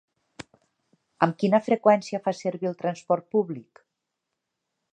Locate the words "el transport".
2.71-3.29